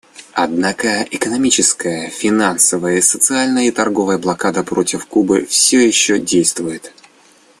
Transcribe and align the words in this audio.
Однако 0.33 1.03
экономическая, 1.11 2.09
финансовая, 2.09 3.01
социальная 3.03 3.67
и 3.67 3.71
торговая 3.71 4.17
блокада 4.17 4.63
против 4.63 5.05
Кубы 5.05 5.45
все 5.45 5.79
еще 5.85 6.17
действует. 6.17 6.91